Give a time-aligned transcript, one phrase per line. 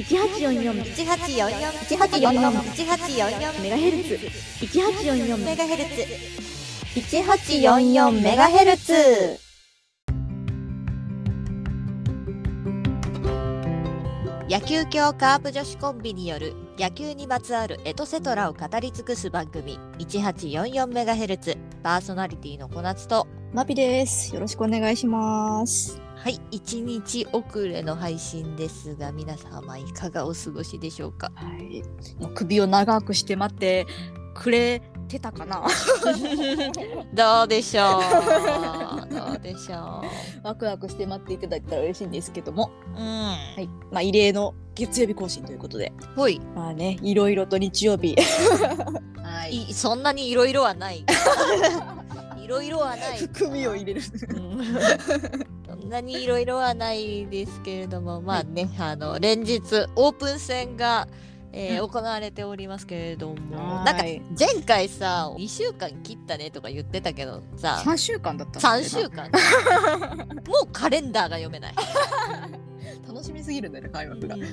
[0.00, 0.50] 一八四四。
[0.50, 1.50] 一八四四。
[1.90, 2.30] 一八四四。
[2.72, 3.60] 一八四四。
[3.60, 4.18] メガヘルツ
[4.62, 5.36] 一八四四。
[5.36, 6.06] メガヘルツ
[6.96, 8.94] 一八四四メガヘルツ
[14.48, 19.78] 野球協カープ女子コンビによる野球にまつわるエトセトラを語り尽くす番組。
[19.98, 21.58] 1844メガヘルツ。
[21.82, 23.26] パーソナリティの小夏と。
[23.52, 24.34] マピです。
[24.34, 31.32] よろしくお願いしますはい1日遅れの配信ですが皆様いかがお過ごしでしょうか？
[31.34, 31.82] はい。
[32.34, 33.86] 首を長くして待って
[34.34, 35.64] くれてたかな？
[37.14, 38.00] どうでしょ
[39.08, 39.08] う？
[39.14, 40.04] どうでしょ
[40.42, 42.70] ワクワクして待っていただいたら嬉しいんですけども。
[42.94, 43.06] ううん。
[43.06, 43.66] はい。
[43.90, 45.90] まあ異例の月曜日更新ということで。
[46.16, 46.38] ほい。
[46.54, 48.14] まあねいろいろと日曜日。
[49.24, 49.56] はい。
[49.70, 51.02] いそんなにいろいろはない。
[52.44, 53.18] いろいろはない。
[53.18, 54.02] 含みを入れる。
[54.28, 55.59] うん
[55.90, 59.60] なにいろいろはないですけれども、まあね、あの連日
[59.96, 61.06] オープン戦が、
[61.52, 63.84] えー行われておりますけれども、はい。
[63.84, 64.04] なんか
[64.38, 69.28] 前回さ2週間切ったねとか言ってたけどさ3週間だった3週間。
[70.46, 71.74] もうカレンダーが読めない。
[73.06, 74.36] 楽しみすぎるんだよね開幕が。
[74.36, 74.50] うんうんう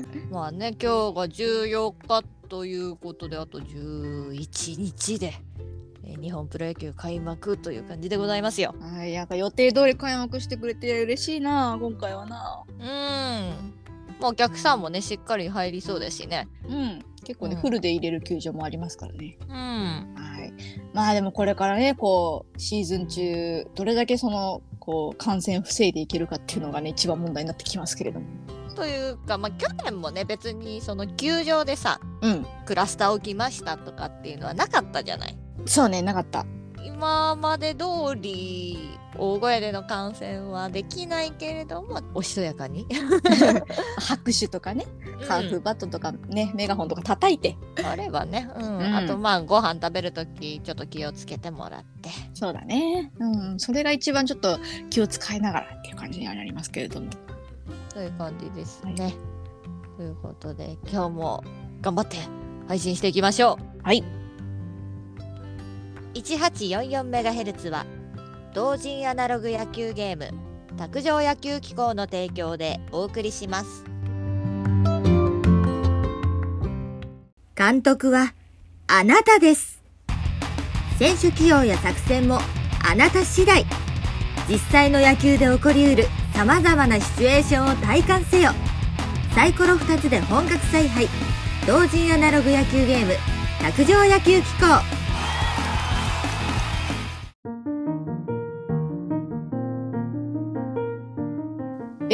[0.00, 0.28] ん。
[0.34, 5.53] まあね今日が14日ということであと11日で、えー
[6.20, 8.74] 日本プロ野球開幕という感じでございますよ。
[8.80, 13.74] はいなんか予定通り開幕してくれて嬉しいな今回はなうん。
[14.20, 16.48] もうお客さんもね、しっかり入りそうですしね。
[16.68, 19.54] うん結構ね、うんフルで入れる球場もありますからねうん。
[19.54, 20.52] はい
[20.92, 28.26] まあでもこれからねこうシーズン中どれだけそのこう感染防いでいけるかっていうのがね一番問題になってきますけれども
[28.74, 35.36] というか、まあ、去年もね、別にその球場でさ、うんクラスター起きましたとかっていうのはなかったじゃない。
[35.66, 36.46] そうねなかった
[37.04, 42.86] 今まで通り、大声での観戦はできないけれども、おしとやかに。
[43.98, 44.86] 拍手とかね
[45.26, 48.78] カーフバットとかね、メガホンとか叩いてあればね、うん。
[48.78, 52.10] うんあと、まあ、ご飯食べるとき、ちょっと気をつけてもらって。
[52.32, 54.58] そうだねうんそれが一番ちょっと
[54.90, 57.08] 気を使いながらっていう感じにはなりますけれども
[57.92, 59.14] という感じですね。
[59.96, 61.44] ということで、今日も
[61.80, 62.18] 頑張って
[62.68, 63.82] 配信していきましょう。
[63.82, 64.23] はい。
[66.14, 67.86] 1844MHz は、
[68.54, 70.30] 同人アナログ野球ゲーム、
[70.76, 73.84] 卓上野球機構の提供でお送りします。
[77.56, 78.34] 監督は
[78.86, 79.82] あなたです。
[80.98, 82.38] 選手起用や作戦も
[82.88, 83.64] あなた次第。
[84.48, 86.04] 実際の野球で起こりうる
[86.34, 88.50] 様々なシチュエーションを体感せよ。
[89.34, 91.08] サイコロ2つで本格采配。
[91.66, 93.14] 同人アナログ野球ゲーム、
[93.62, 95.03] 卓上野球機構。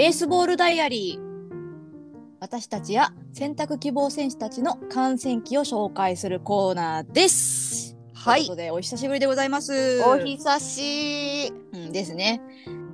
[0.00, 7.99] ベースボールダイアリー私たちや選択希望選手たちの観戦記を紹介するコーナーです。
[8.15, 10.03] はいということでお久しぶりでございます。
[10.05, 12.41] お久しうんですね。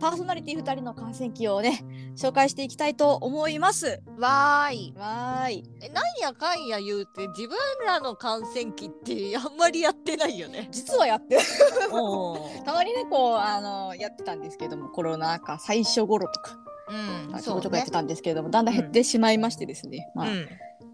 [0.01, 1.85] パーソナリティ2人の観戦記をね
[2.17, 4.03] 紹介していきたいと思います。
[4.19, 4.95] わーい。
[4.97, 5.65] わーい。
[5.83, 7.57] えなんやかんや言うて、自分
[7.87, 10.67] らの観戦機ってあんまりやってないよね。
[10.73, 11.39] 実はやって
[12.67, 20.49] たまにねこうあのやってたんですけどもコロナ禍最初頃とかうん、ちょこちょこやってたんですけれども、だんだん減ってしまいましてですね、まあ、うん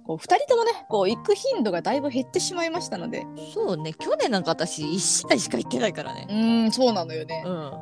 [0.05, 6.33] こう2人ともねこう行く頻度がだいぶ減ってしまいましたのでそうね、去年なんか私1試合しか行ってないからねう。
[6.33, 7.45] ーんそうなのよね。
[7.47, 7.73] うん。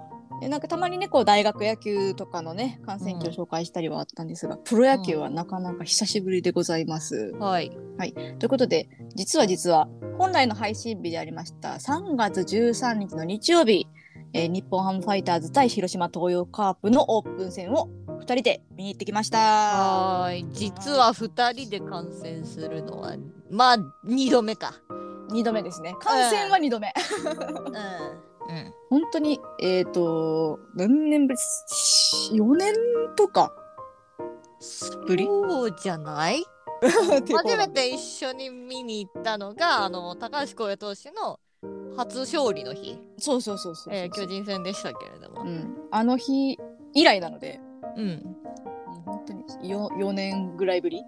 [0.40, 7.32] でなんかたまにねこう大学野球とかのね観戦記を紹介したりはあったんですが、プロ野球はなかなか久しぶりでございます。
[7.38, 7.70] はい。
[8.38, 9.88] ということで実は実は
[10.18, 13.86] 本来の配信日でありました3月13日の日曜日、
[14.32, 17.88] えー日本ハムファイターズ対広島東洋カープのオープン戦を
[18.20, 19.38] 2人で見に行ってきました。
[19.38, 20.46] はーい。
[20.52, 23.16] 実は2人で観戦するのは、
[23.50, 23.76] まあ、
[24.06, 24.74] 2度目か。
[25.30, 25.94] 2度目ですね。
[26.00, 26.92] 観戦は2度目。
[27.28, 27.72] うん。
[28.50, 28.74] うん。
[28.90, 31.38] 本当にえっ、と何年ぶり
[32.38, 32.74] ?4 年
[33.16, 33.52] とか？
[35.06, 35.24] ぶり？
[35.26, 36.44] そうじゃない？
[36.82, 41.38] 初初めて一緒に見に行ったのが、あの、高橋光也投手の
[41.96, 45.42] 初勝利の日、そうそうそうそうそう、えー巨人戦でしたけれども。
[45.42, 46.58] うん、あの日
[46.94, 47.60] 以来なので、
[47.96, 48.36] うん。
[48.86, 51.02] もう本当に 4, 4年ぐらいぶり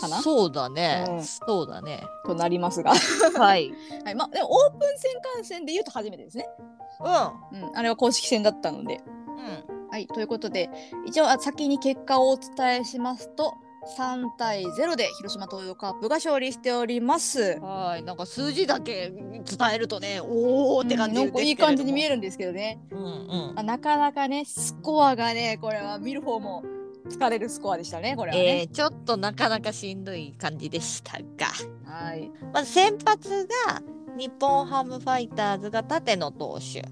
[0.00, 0.22] かな？
[0.22, 1.04] そうだね。
[1.08, 2.04] うんそうだね。
[2.24, 3.72] となりますが、はい。
[4.04, 6.48] はいまあ、でもオープン戦観戦で言うと初めてですね、
[7.00, 8.96] ううん、あれは公式戦だったので。
[8.96, 9.00] ん。
[9.00, 9.02] う
[9.78, 9.88] ん。
[9.90, 10.70] はい、ということで
[11.04, 13.52] 一応あ先に結果をお伝えしますと
[13.98, 17.58] 3対0で広島東洋カープが勝利しております。
[17.60, 18.02] はい。
[18.02, 19.44] なんか数字だけ伝
[19.74, 22.12] えるとね、おーって感じうんいい感じに見える。
[22.12, 23.52] るんですけどね、うんうん。
[23.56, 26.62] あなかなかねスコアがねこれは見る方も
[27.08, 28.68] 疲れるスコアでしたねこれはえね。
[28.70, 31.46] ーちょっとなかなかしんどい感じでしたが、
[31.84, 32.30] はい。
[32.52, 33.82] まず先発が
[34.16, 36.84] 日本ハムファイターズが立野投手。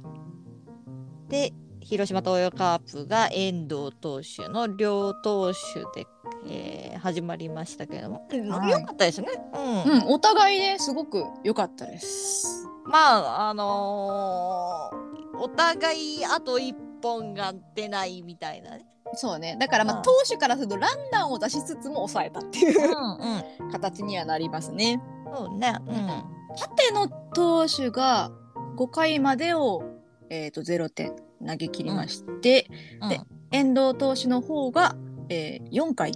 [1.28, 1.52] で、
[1.90, 6.06] 広島東洋カープが遠藤投手の両投手で、
[6.48, 9.28] えー始まりましたけれども、はい良かったですね。
[9.54, 9.92] うん。
[9.92, 12.66] うん、お互いですごく良かったです。
[12.84, 18.86] まあ、あのーお互いあと一本が出ないみたいなね。
[19.14, 19.56] そうね。
[19.58, 23.70] だからまうんあ投手からするとランナーを出しつつも抑えたっていううんうん。
[23.72, 25.02] 形にはなりますね。
[25.34, 25.74] そうね。
[25.88, 26.06] うん。
[26.54, 28.30] 縦の投手が
[28.76, 29.82] 5回までを、
[30.28, 31.16] えー、と0点
[31.46, 32.68] 投げ切りまして、
[33.08, 33.20] で
[33.50, 34.96] 遠藤投手の方が、
[35.28, 36.12] えー4回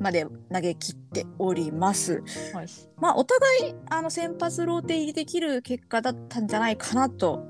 [0.00, 2.14] まで投げ切っております。
[2.14, 2.66] うんはい。
[2.98, 7.46] まあお互いあの先発ローテ入りできる結果だったんじゃないかなと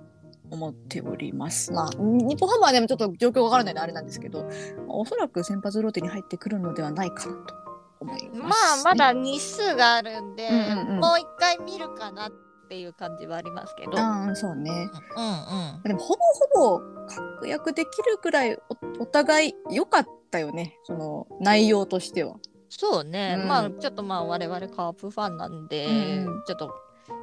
[0.51, 1.73] 思っております。
[1.73, 4.53] まあ日本ハムはでもちょっと状況わからないのであれなんですけど、まあ
[4.89, 7.55] おそらく先発ローテに入ってくるのではないかなと
[8.01, 11.01] 思いまます、あまだ日数があるんで、うんうんうん。
[11.01, 13.93] もう一回見るかなっていう感じはありますけど。
[13.93, 14.91] うんああそうね。
[15.17, 15.83] うん。
[15.83, 16.21] でもほぼ
[16.61, 18.59] ほぼ確約できるくらい
[18.99, 22.37] おお互い良かったよねその内容としては。
[22.69, 25.87] そうね、うんまあちょっとまあ我々カープファンなんで、
[26.27, 26.75] うんちょっと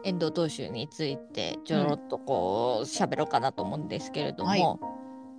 [0.03, 4.61] 遠藤投手についてちょろっとこう喋ろうかなと思うんですけれども、はい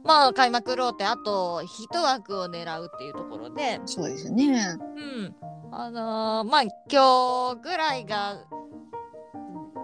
[0.04, 4.76] まあ開幕ローテあと一枠を狙うっていうところで、そうですね。
[4.96, 5.34] うん、
[5.70, 8.36] あのーまあ今日ぐらいが、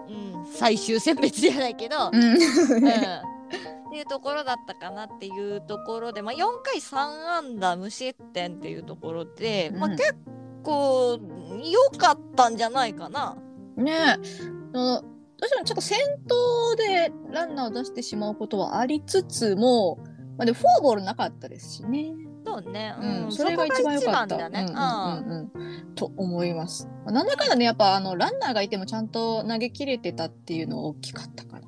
[0.09, 2.23] うん、最終選別じゃないけど、うん。
[2.23, 2.33] うん。
[2.35, 10.15] っていうところだったかなっていうところで、まあ、4回3安打無失点っていうところで、まあ、うん結
[10.63, 11.19] 構
[11.63, 13.37] 良かったんじゃないかな。
[13.77, 14.59] ねえ。
[14.73, 19.95] どうしてもちょっと先頭でランナーを出してしまうことはありつつも、
[20.37, 22.13] まあ、でもフォアボールなかったですしね。
[22.49, 24.37] そうね、うん、それが一番良かった。
[24.37, 24.65] だね。
[24.67, 26.87] うんうんうんうんと思います。
[27.05, 31.67] まあなんだかんだねやっぱあのランナーがいてもちゃんと投げ切れてたっていうのは大きかったかな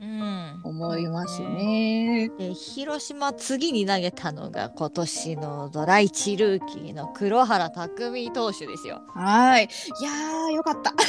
[0.00, 2.30] うんうん思いますね。
[2.38, 9.02] で広島次に投げたのが今年のドラ1ルーキーの黒原拓海投手ですよ。
[9.14, 9.64] はい。
[9.64, 10.94] いやーよかった。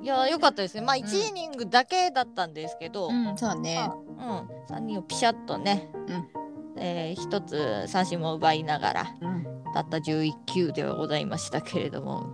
[0.00, 0.82] いやー良かったですね。
[0.82, 3.90] まあん1イニングだけだったんですけど、うん、そうね。
[4.18, 6.37] うん、3人をピシャッとね、うん
[6.80, 12.26] えー一つ三振も奪いながらうん、たった11球ではございましたけれども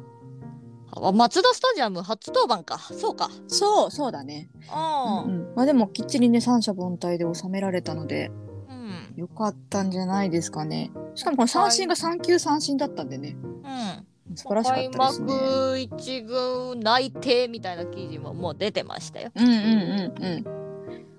[0.93, 4.49] あ松田スタジアム初登板かそうかそう、そうだね。
[4.70, 8.31] あうんうんまあでもきっちりね三者凡退で収められたので
[8.69, 10.90] うんよかったんじゃないですかね。
[11.14, 13.37] しかもこの三振が3球三振だったんでね。
[13.43, 14.06] うん
[14.37, 15.29] 素晴らしかったですね。
[15.29, 19.31] 開幕一軍内定みたいな記事ももう出てましたよ。
[19.35, 20.44] うんうんうんうん。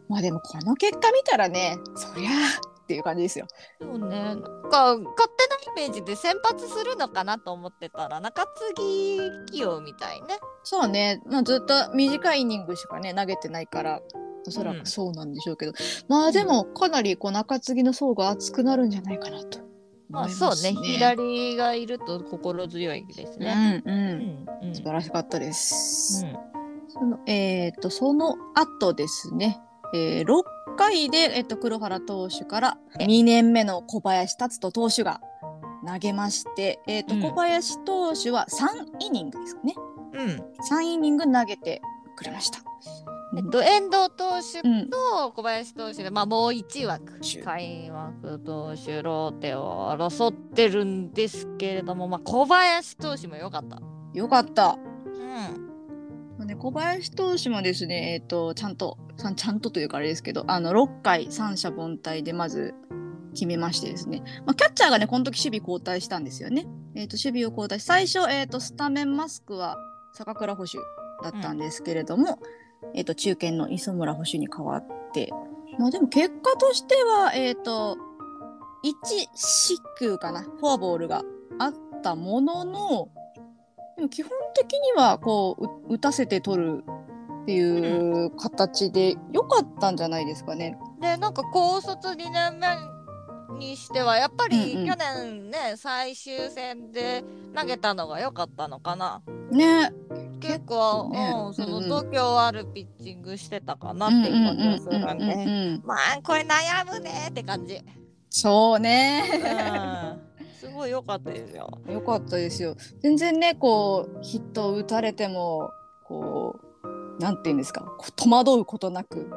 [0.08, 3.48] まあでもこの結果見たらね、そりゃあっていう感じですよ。
[3.82, 4.22] そうね。
[4.22, 8.74] なんか勝手なイメージで先発するのかなと思ってたら中継
[9.48, 10.38] ぎ起用みたいね。
[10.64, 14.02] そうね、まあ、ずっと短いイニングしかね投げてないから
[14.48, 14.80] おそらうん。
[14.82, 15.74] くそうなんでしょうけど、
[16.08, 19.60] まあでもかなりこう中継ぎの層が厚くなるんじゃないかなと
[20.10, 20.80] まあ思いますそうね。
[20.80, 23.82] 左がいると心強いですね。
[23.84, 24.76] うんうん、うんうん。
[24.76, 26.24] 素晴らしかったです。
[26.24, 26.38] うん。
[26.90, 29.60] そのえっ、とその後ですね、
[29.94, 30.44] えー、6
[30.76, 35.22] 回で、えっと黒原投手から2年目の小林達人投手が
[35.86, 37.22] 投げまして、えっとうん。
[37.22, 39.76] 小林投手は3イニングですかね。
[40.14, 40.44] うん。
[40.72, 41.82] 3イニング投げて
[42.16, 42.60] くれました。
[43.38, 44.90] えっと、遠藤投手うん。
[44.90, 53.82] と小林投手で、まあ、もう1枠手開幕投手ローテを争ってるんですけれども、まあ、小林投手も良かった。
[54.14, 54.78] よかった。
[55.06, 55.14] うん。
[55.14, 55.65] まあ
[56.58, 62.74] 小林投手もですね、えっ、と、ちゃんと、ちゃんとというかあれですけど、あの、6回三者凡退でまず
[63.34, 66.66] 決めましてですね、まあ、キャッチャーがね、この時守備交代したんですよね。
[66.96, 69.78] えっ、と、守備を交代、最初、えっ、と、スタメンマスクは
[70.14, 70.78] 坂倉捕手
[71.24, 72.40] だったんですけれども、
[72.94, 75.32] えっ、と、中堅の磯村捕手に代わって、
[75.80, 77.98] まあでも結果としては、えっ、と、
[78.84, 81.24] 1四球かな、フォアボールが
[81.60, 81.74] あっ
[82.04, 83.10] たものの、
[83.96, 86.84] でも基本的にはこうう打たせて取る
[87.44, 90.78] っていう形で良かったんじゃないですかね。
[91.00, 92.68] でなんか高卒2年目
[93.58, 97.24] にしてはやっぱりうんうん去年ね、最終戦で
[97.56, 99.22] 投げたのが良かったのかな。
[99.52, 99.94] ね。
[100.42, 105.46] 結構、ねうん、そのうんうん度胸あるピッチングしてたかなっていう感じがするんで。
[105.78, 105.82] ん。
[105.86, 107.80] まあこれ悩むねって感じ。
[108.30, 109.24] そうね。
[109.34, 110.22] うん、
[110.60, 111.70] すごい良かったですよ。
[111.90, 112.76] 良かったですよ。
[113.02, 115.72] 全然ねこうヒットを打たれても
[116.04, 117.86] こうなんて言うんですか？
[118.16, 119.20] 戸惑うことなく。
[119.20, 119.28] うん。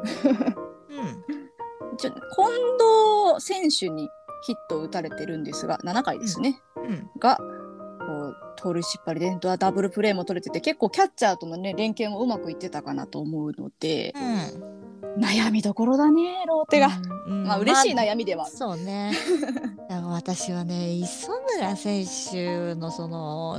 [1.97, 2.21] ちょ近
[3.35, 4.09] 藤選手に
[4.47, 7.11] ヒットを打たれてるんですが7回ですね、うん。
[7.19, 7.45] がこ
[8.29, 14.15] う盗塁失敗でドアダブルプレーも取れてて結構キャッチャーとのね連携もうまくいってたかなと思うので。
[14.15, 14.19] う
[14.65, 14.79] ん
[15.17, 16.89] 悩みどころだねローテが。
[17.27, 18.57] うんまあ嬉しいま悩みではある。
[18.57, 19.13] そうね。
[20.11, 23.57] 私はね、磯村選手のその、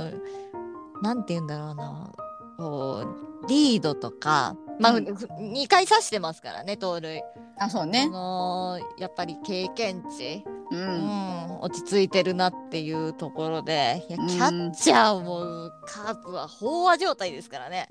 [1.02, 2.12] なんて言うんだろうな、
[2.58, 3.04] こ
[3.44, 7.22] う、リードとか、まあ、うんふ2回刺してますからね、盗塁。
[7.58, 8.08] そあそうね。
[8.08, 10.82] のやっぱり経験値、ううん。
[10.82, 17.88] ん、落ち着いてるなっていうところで、いやうんキャッチャーもカープは飽和状態ですからね。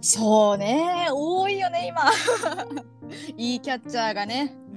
[0.00, 1.08] そうね。
[1.10, 2.10] 多いよね今。
[3.36, 4.56] いいキャッチャーがね。
[4.72, 4.76] う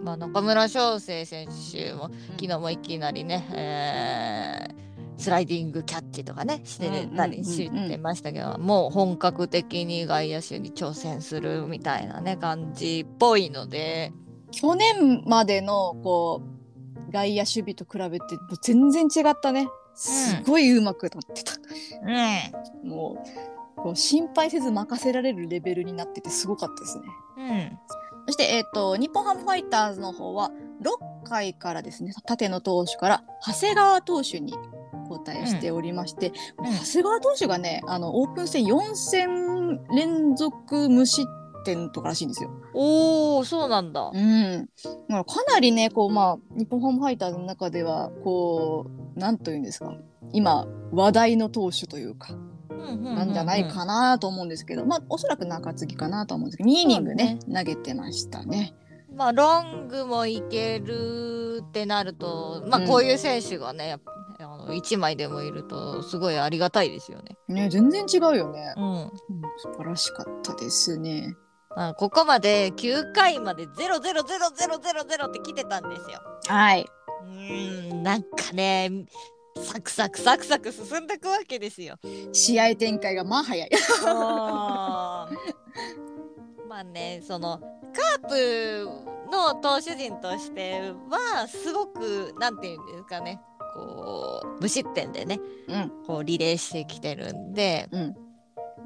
[0.00, 0.04] ん。
[0.04, 4.82] まあ、中村翔成選手も昨日もいきなりね、えー
[5.22, 14.12] スライディングキャッチとかねしてたりしてましたけど、もう本格的に外野手に挑戦するみたいなね感じっぽいので、
[14.50, 16.61] 去年までのこう
[17.10, 19.68] 外野守備と比べてもう全然違ったね。
[19.94, 21.52] すごい上手くなってた。
[22.82, 23.24] うんも
[23.76, 27.04] うこう心配せず任せられるレベルになっててすごかったですね。
[27.38, 27.78] うん
[28.26, 34.54] そして、えっと日本ハムファイターズの方は6回からですね縦の投手から長谷川投手に
[35.08, 36.34] 交代しておりまして、うん
[36.72, 41.26] 長谷川投手がねあのオープン戦4戦連続無失
[41.62, 42.50] 点とからしいんですよ。
[42.74, 44.10] おおそうなんだ。
[44.12, 44.68] うん、
[45.08, 49.94] まあかなりねこう、まあ、日本ハムファイターズの中ではこうなんというんですか
[50.32, 52.34] 今話題の投手というか
[52.70, 58.74] ななんじゃないかなと思うんですけど、まあおそらく中継ぎかなと思うんですけど2イニングね投げてましたね。
[59.14, 67.36] まあロングもいけるってなると、まあうんこういう選手がね、やっぱあの1枚でもいるとすごいありがたいですよね。
[67.48, 68.74] ね全然違うよね。
[68.76, 68.84] うん。
[68.84, 69.10] うん
[69.58, 71.34] 素晴らしかったですね。
[71.76, 76.20] まあ、ここまで9回まで0000000って来てたんですよ。
[76.48, 76.86] はい。
[77.24, 79.06] うーん、なんかね、
[79.56, 81.96] サクサクサクサク進んでいくわけですよ。
[82.32, 83.70] 試合展開がまあ早い。
[86.68, 88.88] まあね、そのカープ
[89.30, 93.40] の投手陣としてはすごくなんていうんですかね、
[93.74, 95.38] こう無失点でね、
[95.68, 98.16] うんこうリレーしてきてるんで、うん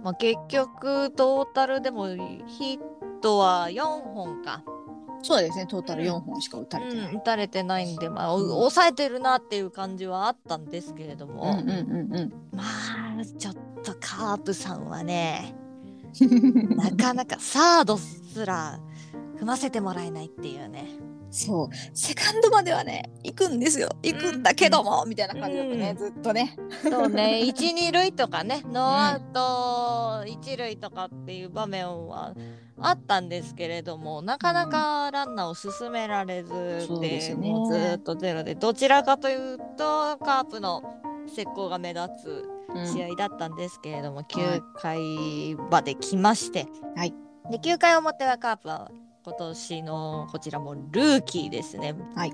[0.03, 2.81] まあ、結局トータルでもヒッ
[3.21, 4.63] トは4本か。
[5.23, 7.09] そうですねトータル4本しか打たれてない。
[7.09, 15.57] うん、打たれてないんで、まあ、お抑えてるなっていう感じはあったんですけれどうんも、うんうんまあちょっとカープさんはね
[16.21, 16.77] うん。
[16.77, 18.79] なかなかサードすら
[19.41, 20.87] 踏ませてもらえないっていうね。
[21.37, 21.69] そう。
[21.95, 23.91] セカンドまではね行くんですよ。
[24.03, 26.57] 行くんだけども、みたいな感じだったね、うんずっとね。
[26.83, 27.41] そうね。
[27.45, 32.33] 1、2塁とかねノーアウト1塁とかっていう場面は
[32.81, 36.53] あったんですけれどもなかなかランナーを進められず
[37.01, 37.51] ですね。
[37.51, 40.83] もうずっとゼロでどちらかというとカープの
[41.27, 42.87] 石膏が目立つうん。
[42.87, 46.67] 試合だったんですけれども、9回まで来まして、
[46.97, 47.15] はい。
[47.51, 48.91] で9回表はカープは
[49.27, 52.33] 今年のこちらもルーキーですね、はい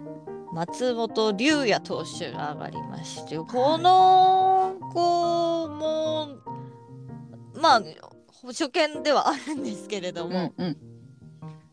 [0.53, 6.29] 松本龍也投手が上がりましてこの子も
[7.55, 7.83] まあ
[8.45, 10.77] 初見ではあるんですけれども、うんうん、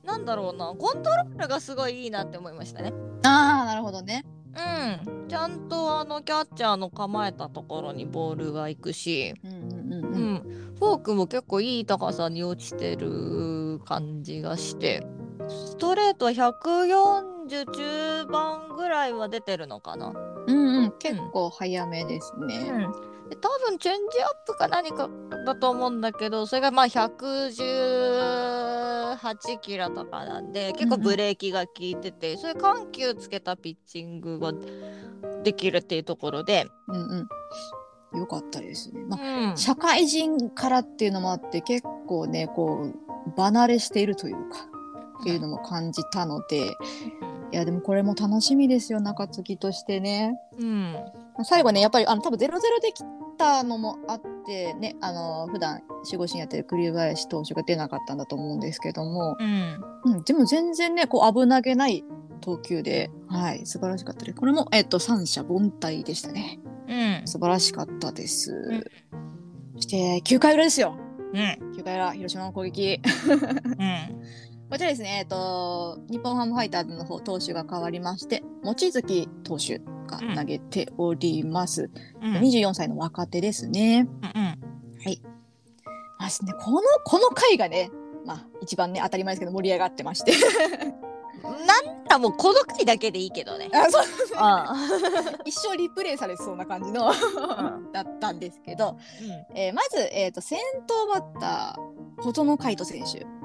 [0.06, 2.94] なんだろうなコントロールがすごいいいなって思いましたね。
[3.24, 4.24] ああなるほどね。
[4.56, 10.34] うん、ちゃんとあのキャッチャーの構えたところにボールが行くし、うんうんうんううん。
[10.36, 15.06] ん、フォークも結構いい高さに落ちてる感じがして。
[15.48, 20.14] ストレートは140中盤ぐらいは出てるのかな、
[20.48, 20.92] うんうん。
[21.00, 22.88] 結構早めですね。
[23.30, 25.10] で多分チェンジアップか何か
[25.46, 26.88] だと思うんだけどそれがまあ
[29.20, 34.54] 118キロとかなんで結構ブレーキが効いてて、そういう緩急つけたピッチングが
[35.44, 37.28] できるっていうところで、うん
[38.14, 39.02] うん、よかったですね。
[39.08, 39.58] まあうん。
[39.58, 42.92] 社会人からっていうのもあって結構ねこ
[43.28, 44.68] う離れしているというか
[45.22, 46.78] っていうのも感じたので、
[47.52, 50.40] いやでもこれも楽しみですよ中継ぎとしてね。
[50.58, 50.94] うん。
[50.94, 51.04] まあ
[51.44, 52.50] 最後ねやっぱりあの多分0-0
[52.82, 53.04] でき
[53.38, 62.04] たのもあってねあの普段守護神やってる栗林投手が出なかったんだと思うんですけども、うんうん、でも全然ねこう危なげない
[62.42, 64.38] 投球で、はい、素晴らしかったです。
[64.38, 66.60] これも、えっと、三者凡退でしたね。
[66.88, 68.52] うん素晴らしかったです。
[68.54, 68.84] ん
[69.76, 70.98] そして9回裏ですよ。
[71.34, 73.02] うん9回裏広島の攻撃。
[73.78, 81.90] うんこちらですね、えっと、日本ハムファイターズの方投手が変わりまして、望月投手が投げております。
[82.22, 84.08] うん24歳の若手ですね。
[84.22, 84.54] うんは
[85.10, 85.22] い。
[86.20, 87.90] まあですね、この、この回がね、
[88.28, 90.34] まあ、一番ね、当たり前ですけど盛り上がってまして。
[91.42, 93.70] なんだもうこの回だけでいいけどね。
[93.74, 94.04] あそう
[94.36, 94.76] あ
[95.46, 97.12] 一生リプレイされそうな感じの
[97.92, 98.98] だったんですけど、
[99.56, 103.39] えーまず、えー、と先頭バッター琴野海斗選手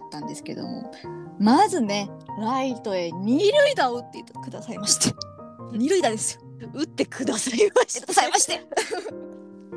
[0.00, 0.90] だったんですけども、
[1.38, 5.16] まずねライトへ二塁打を打ってくださいまして
[5.72, 6.70] 二塁打ですよ。
[6.74, 8.52] 打ってくださいましくださいまして。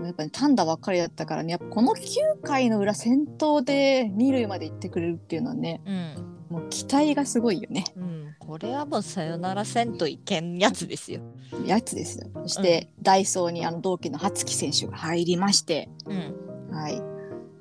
[0.04, 6.40] やっぱり単打ばっかりだったからねやっぱこの9回の裏先頭で二塁まで行ってくれるっていうのはねうん。
[6.50, 7.84] もう期待がすごいよね。
[7.96, 8.36] うん。
[8.40, 11.22] これはもうさよならせんといけんやつですよ。
[11.66, 12.28] やつですよ。
[12.44, 15.90] そして、ダイソーにあの同期の初木選手が入りまして。
[16.08, 16.76] うん。
[16.76, 17.02] はい。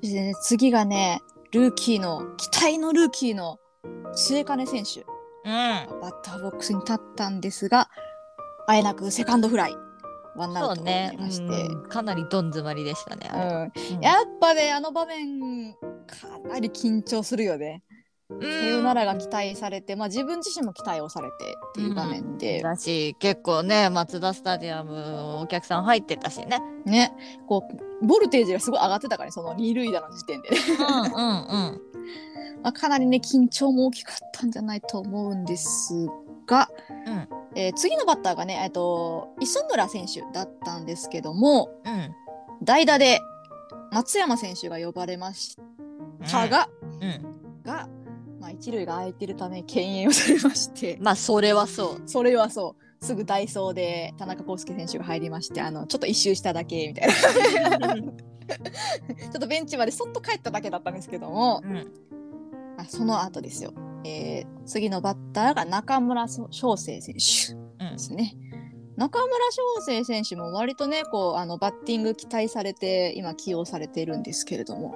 [0.01, 3.59] そして、ね、次がねルーキーの期待のルーキーの
[4.13, 5.99] 末金選手うん。
[6.01, 7.89] バッターボックスに立ったんですが
[8.67, 9.75] あえなくセカンドフライ
[10.35, 11.17] ワンアウトになり。
[11.17, 13.29] まして、うんかなりどん詰まりでしたね。
[13.33, 15.73] うん、やっぱねあの場面
[16.05, 17.83] かなり緊張するよね。
[18.29, 21.35] うんさよならが期待されて、まあ、自分自身も期待をされて
[21.69, 26.59] っていう場面で、だし結構ね松田スタジアムお客さん入ってたしね。
[26.85, 27.11] ね
[27.47, 27.67] こ
[28.01, 31.81] うボルテージがすごい上がってたからねその二塁打の時点でね、うんうんうん。
[32.61, 36.07] まあ、かなりね緊張も大きかったんじゃないと思うんです
[36.45, 36.69] が、
[37.07, 42.15] うんえー次のバッターがね、えっと磯村選手だったんですけどもうん。
[42.61, 43.21] 代打で
[43.91, 45.57] 松山選手が呼ばれまし
[46.29, 46.69] たが、
[47.01, 47.39] うん。
[47.63, 47.87] が、
[48.39, 50.97] まあ、一塁が空いてるため敬遠をされまして。
[51.01, 52.01] まあそれはそう。
[52.05, 53.05] それはそう。
[53.05, 57.07] すぐダイソーで田中康介選手が入りましてあのちょっと一周しただけみたい
[57.79, 57.95] な。
[57.95, 61.87] ちょっとベンチまでそっと帰っただけだったんですけども、うん。
[62.77, 67.53] あその後ですよ、えー次のバッターが中村翔成選手
[67.83, 68.35] うんですね。
[68.97, 74.95] 中村翔成選手も割とねこうあのバッティング期待されて今起用されているんですけれども。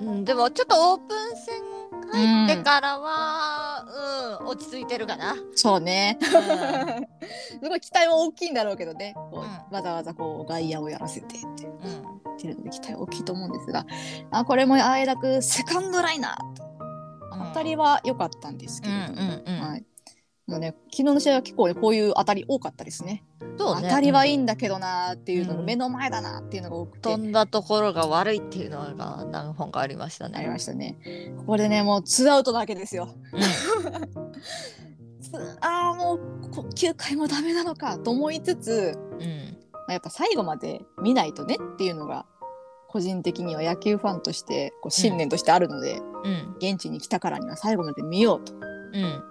[0.00, 1.79] うん、でもちょっとオープン戦
[2.12, 5.36] 入ってからは、うん、落ち着いてるかな。
[5.54, 6.18] そうね。
[6.20, 8.54] うすごい期待は大きいん。
[8.54, 9.44] だろうけどねこう、うん。
[9.74, 11.70] わざわざこう外野をやらせてってん。
[11.70, 13.86] ってるので期待は大きいと思うんですが
[14.30, 16.70] あこれもあえなくセカンドライナーと。
[17.32, 19.60] 当たりは良かったんですけれども、うんうんうん。
[19.60, 19.84] はい、
[20.50, 23.24] もうね昨日の試合は結構ねこういう当たり多かったですね
[23.56, 23.82] そうね。
[23.84, 30.38] 当たりはいいんだけどなーっていうのがうん目の前だなっていうのが多くて、飛んだところが悪いっていうのが何本かありましたね。
[30.38, 30.96] ありましたね
[31.38, 33.08] ここでねもうツーアウトだけですよ
[35.20, 39.22] つ ああもうこ9回もダメなのかと思いつつ、うん。
[39.22, 39.56] うん。
[39.74, 42.26] まあ、やっぱ最後まで見ないとねっていうのが
[42.88, 46.56] 個人的には野球ファンとしてこう信念としてあるので、うん。
[46.58, 48.56] 現地に来たからには最後まで見ようとう
[48.98, 49.22] ん。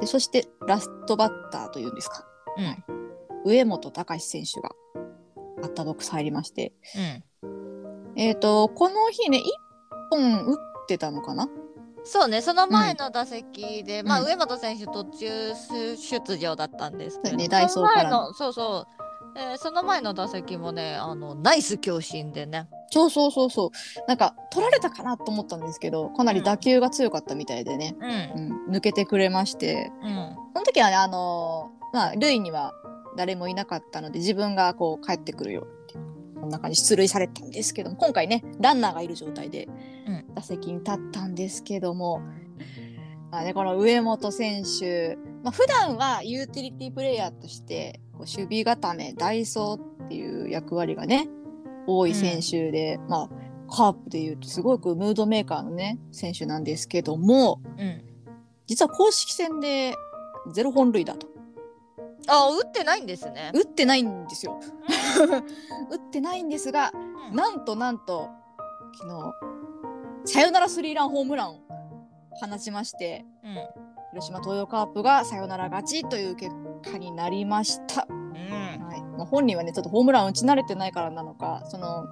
[0.00, 2.26] でそしてラストバッターというんですか。
[2.58, 3.50] うん。
[3.50, 4.70] 上本隆選手が
[5.60, 6.72] バッターボックス入りまして。
[7.42, 8.12] うん。
[8.16, 9.42] えっ、とこの日ね1
[10.10, 11.48] 本打ってたのかな。
[12.04, 15.54] そうね、その前の打席で、まあ、うん上本選手途中
[15.96, 18.10] 出場だったんですけど、ねダイソーから。
[18.10, 19.01] のそうそう、
[19.36, 22.68] えーその前の打席もね、あのナイス強振でね。
[22.90, 23.70] そうそうそうそう。
[24.08, 27.96] なんか取られたかなと思ったんですけどかなり打球が強かったみたいでね、
[28.36, 28.66] うん。
[28.68, 29.90] うん、抜けてくれまして。
[30.02, 30.36] うん。
[30.54, 32.72] その時はねあのーまあ塁には
[33.16, 35.94] 誰もいなかったので自分がこう帰ってくるよって
[36.40, 39.68] こんな感じ出塁されたんですけども今回ねランナーがいる状態で
[40.06, 40.34] うん。
[40.34, 42.20] 打席に立ったんですけども、
[43.30, 51.28] まあね、この上本選手、まあ普段はユーティリティプレイヤーとしてこう守備固めダイソーっていう役割がね
[51.86, 53.30] 多い選手で、まあ
[53.74, 58.04] カープでいうとすごくムードメーカーのね選手なんですけどもうん。
[58.66, 59.94] 実は公式戦で
[60.52, 61.26] ゼロ本塁打と
[62.28, 63.50] あ、打ってないんですね。
[63.52, 64.60] 打ってないんですよ。
[65.90, 68.28] 打ってないんですが、うんなんとなんと
[68.98, 71.60] 昨日サヨナラスリーランホームランを
[72.32, 73.92] 放ちましてうん。
[74.12, 78.06] 広島東洋カープがサヨナラ勝ちという結果になりました。
[78.10, 78.86] うん。
[78.86, 82.06] はいまあ、本人はねちょっとホームラン打ち慣れてないからなのかその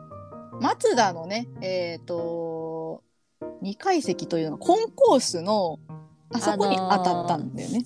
[0.60, 3.02] 松田のねえっ、と
[3.62, 5.78] 2階席というのがコンコースの
[6.32, 7.84] あそこに当たったんだよね。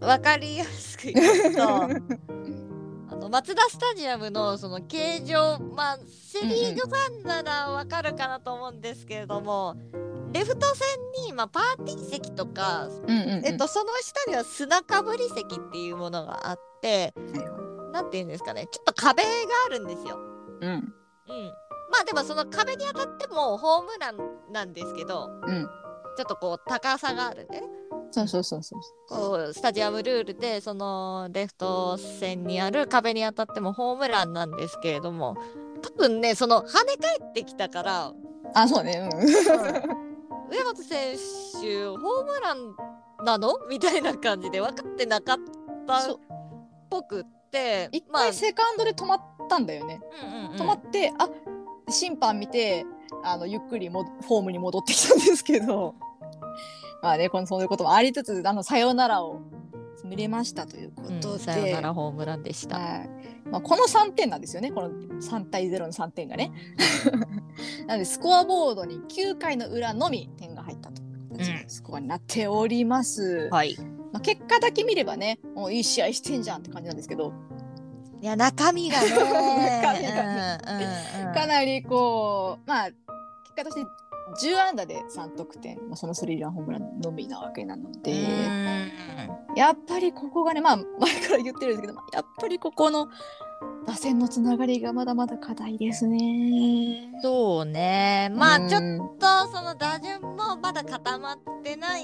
[0.00, 1.62] わかりやすく言うと
[3.08, 9.76] あのマツダスタジアムのその形状まあセ・リーグファンならわかるかなと思うんですけれども、
[10.32, 10.86] レフト線
[11.26, 13.46] に、まあ、パーティー席とか、うんうんうん。
[13.46, 17.44] えっと、その下には砂かぶり席っていうものがあってはいは
[17.90, 17.92] い。
[17.92, 19.28] なんて言うんですかねちょっと壁が
[19.66, 20.18] あるんですよ。
[20.60, 20.70] うん。
[20.70, 25.68] うん、まあでもその壁に当たってもホームランなんですけどうん。
[26.16, 27.66] ちょっとこう高さがあるんでね。
[28.10, 35.38] そうそうそうそうこうスタジアムルールでそのレフト線にある壁に当たってもホームランなんですけれども
[35.80, 38.12] 多分ねその跳ね返ってきたから、
[38.54, 39.08] あそうね。
[39.12, 40.11] うん
[40.52, 41.16] 上本選
[41.60, 42.76] 手ホームラン
[43.24, 43.54] なの？
[43.70, 45.36] みたいな感じで分かってなかっ
[45.86, 46.18] たっ
[46.90, 48.22] ぽくって一まあ。
[48.24, 50.00] 回セカンドで止まったんだよね。
[50.22, 50.60] うんうんうん。
[50.60, 51.28] 止まって、あ
[51.88, 52.84] 審判見て
[53.24, 55.94] あのゆっくりもフォームに戻ってきたんですけど。
[57.02, 59.40] まあねこのそういうこともありつつあのサヨナラを
[60.04, 62.78] 見れましたというこうんとで、さよならホームランでした。
[62.78, 63.10] はい
[63.52, 64.72] まあ、この3点なんですよね。
[64.72, 66.52] この3対0の3点がね。
[67.86, 73.50] なのでスコアボードに9回の裏のみ点が入ったという形のスコアになっております。
[73.52, 73.76] はい。
[74.10, 77.34] まあ、結果だけ見ればねもういい試合してんじゃんって感じなんですけど。
[78.22, 79.10] いや中身がね。
[79.12, 79.22] 中身
[79.82, 80.58] がね。
[80.66, 81.34] うんうんうん。
[81.34, 82.96] かなりこうまあ結
[83.54, 83.86] 果として
[84.40, 88.22] 10安打で3得点、まあ、そのスリーランホームランのみなわけなので、
[89.56, 90.84] やっぱりここがねまあ前
[91.20, 93.08] から言ってるんですけどまあやっぱりここの
[93.86, 97.10] 打線のつながりがまだまだ課題ですね。
[97.22, 98.30] そうね。
[98.32, 102.02] まあちょっうんとその打順もまだ固まってない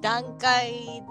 [0.00, 1.02] 段階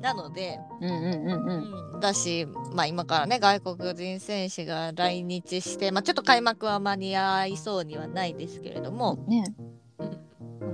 [0.00, 1.94] なので、うんうんうんうん。
[1.94, 9.54] うんだし、まあ、今からね外国人選手が来日して、まあ、ちょっと開幕は間に合いそうにはないですけれども、ね。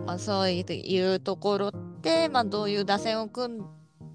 [0.06, 3.66] まあ、そういうところで、まあ、どういう打線を組ん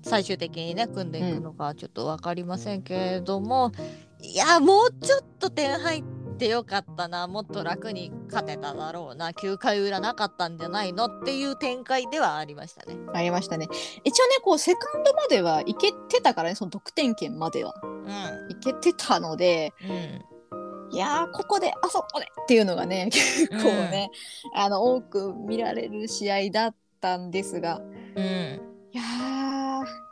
[0.02, 3.72] 最終的にね組んでいくのかはちょっと分かりませんけれども、
[4.20, 12.98] いやもうちょっと点入ってよかったなもっと楽に勝てただろうな9回裏なかったんじゃないのっていう展開ではありましたね。
[13.14, 13.68] ありましたね。
[14.04, 17.74] 一応ねこうセカンドまではいけてたからねその得点圏までは。
[17.84, 18.52] うん。
[18.52, 20.96] いけてたのでうん。
[20.96, 24.12] いやーここであそこでっていうのがね 結構ね、
[24.54, 27.82] あの多く見られる試合だったんですが。
[28.16, 28.62] うん。
[28.92, 30.04] いやー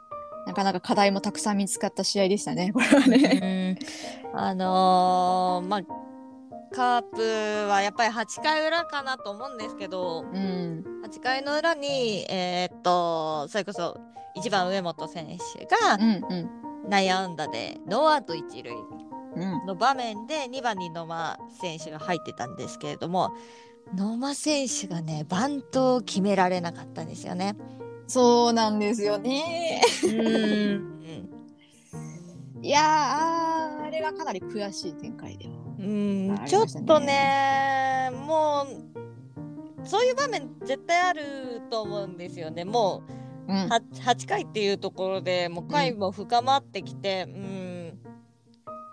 [0.48, 3.78] なかなか課題もたくさん見つかった試合でしたねこれはね。
[4.34, 4.40] うん。
[4.40, 6.01] あのーまあ
[6.72, 7.22] カープ
[7.70, 14.00] はやっぱり8回裏かなと思うんですけどうん8回の裏にえーっとそれこそ
[14.38, 15.98] 1番上本選手が
[16.88, 18.74] 内野安打でノーアウト一塁
[19.36, 23.32] うんの場面で2番に野間選手が入ってたんですけれども
[23.96, 27.56] 野間選手がねバントを決められなかったんですよね。
[28.08, 29.82] そうなんですよね。
[30.04, 30.92] うん
[32.62, 35.54] いやーあれがかなり悔しい展開では。
[35.80, 38.68] うんちょっとねも
[39.84, 42.66] うそういう場面絶対あると思うんですよね。
[42.66, 43.02] も
[43.48, 48.00] ううん 8, 8回っていうところでもう回も深まってきて、うん、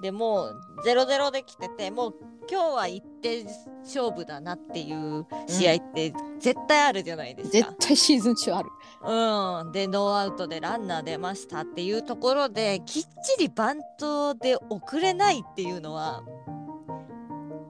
[0.01, 2.15] でもう0-0できててもう
[2.51, 3.47] 今日は1点
[3.85, 7.75] 勝負だなっていう試合って絶対あるじゃないです絶か。
[7.79, 8.71] 対シーズン中ある。
[9.03, 13.09] うん、でノーアウトでランナー出ましたっていうところできっち
[13.39, 16.23] りバントで送れないっていうのは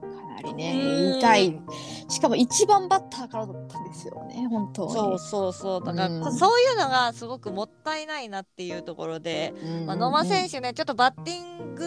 [0.01, 1.61] かなりねうん痛い。
[2.07, 4.93] しかも一番バッターからだったんですよね本当に。
[4.93, 11.85] そうそうそうだから、うんそういうのがすごくもったいないなっていうところで、うんまあ、野間選手ねちょっとバッティング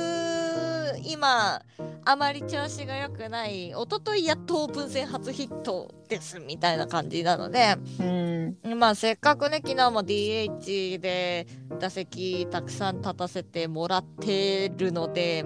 [1.05, 1.63] 今
[2.05, 11.47] あまり調子が良くない一昨日やっとオープン戦初ヒットですみたいな感じなので、うんまあ、せっかくね昨日も DH で
[11.79, 15.45] 打席たくさん立たせてもらってるので、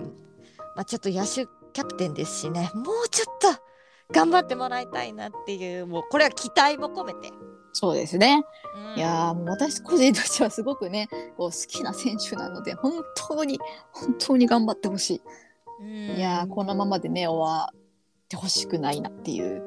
[0.74, 3.66] まあ、ちょっと野手キャプテンですしねもうちょっと
[4.12, 7.32] 頑張ってもらいたいなっていうもうこれは期待も込めて。
[7.72, 8.42] そうですね。
[8.74, 13.58] うんいやーもう私個人としてはすごくねこう好きな選手なので本当に
[13.92, 15.22] 本当に頑張ってほしうんい。
[15.80, 17.78] いやーこのままでね終わっ
[18.28, 19.62] てほしくないなっていう。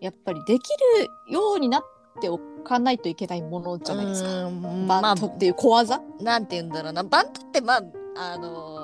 [0.00, 1.82] やっぱりできるようになっ
[2.20, 4.44] ておかないといけないものじゃないですか。
[4.44, 7.02] うんバントっていう小技、なんて言うんだろうな。
[7.02, 7.82] バントってまあ
[8.16, 8.78] あの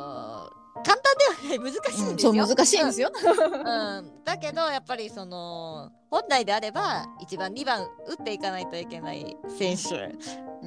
[0.47, 1.73] ー簡単ではない。
[1.73, 2.33] 難しいんですよ。
[2.33, 3.11] そう難しいんですよ。
[3.13, 4.25] うん、うん。
[4.25, 10.17] だけどやっぱりその本来であれば1番2番打っていかないといけない選手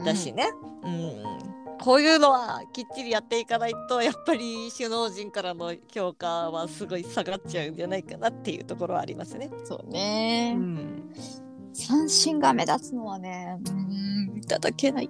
[0.03, 0.49] だしね、
[0.83, 9.51] うんこういうのはきっちりやっていかないとやっぱり首脳陣からの評価はすごい下がっちゃうんじゃないかなっていうところはありますね。
[9.65, 11.13] そうね、ん、
[11.73, 15.09] 三振が目立つのはねうんいただけないっ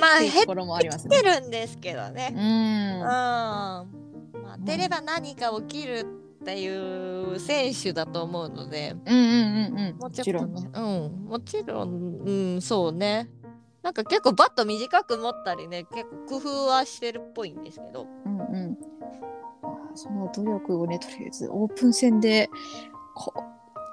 [0.00, 1.40] まあ減っところもありますてね。
[1.40, 2.32] るんですけどね。
[2.32, 6.06] ううん、んまあ、出れば何か起きる
[6.42, 10.70] っていう選手だと思うので、うんうんうんうんももちろんね。
[10.72, 13.28] うん、もちろん、うん、そうね。
[13.82, 18.06] なんか結構バット短く持ったりね、結構工夫はしてるっぽいんですけど。
[18.26, 18.78] うんうん。
[19.62, 22.50] あその努力をね、とりあえずオープン戦で、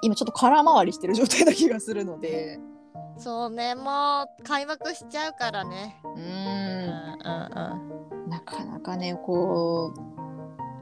[0.02, 2.60] 今ちょっと空回りしてる状態な気がするので、
[3.16, 6.00] そうね、もう開幕しちゃうからね。
[6.04, 6.24] ううん、うん、
[8.26, 10.00] ん、なかなかね、こう、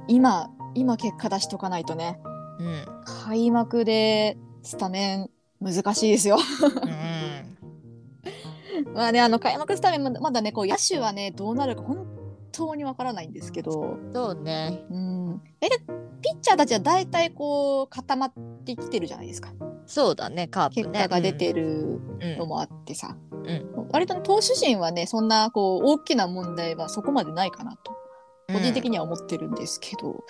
[0.08, 2.18] 今、今結果出しとかないとね、
[2.58, 2.84] うん。
[3.28, 6.38] 開幕でスタメン難しいですよ。
[6.82, 7.15] うん
[8.94, 12.06] まあね、あの開幕スタメンまだまだね、こう野手はね、どうなるか本
[12.52, 14.84] 当にわからないんですけど、そうね。
[14.90, 15.42] うん。
[15.60, 15.78] え、で、
[16.22, 18.32] ピッチャーたちは大体こう固まっ
[18.64, 19.52] てきてるじゃないですか。
[19.86, 20.98] そうだね、カープね。
[20.98, 23.16] 結果が出てるうんのもあってさ。
[23.30, 27.92] うん割とね投手陣はね、そんなこう大きな問題はそこまでないかなと、
[28.52, 28.90] 個人的に。
[28.90, 30.24] には思ってるんですけど。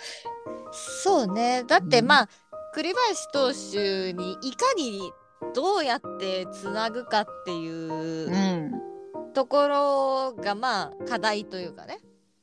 [0.72, 1.64] そうね。
[1.66, 2.28] だってうんまあ、
[2.74, 5.10] 栗林投手にいかに
[5.54, 8.72] どうやってつなぐかっていううん。
[9.32, 11.98] ところがまあ課題というかね。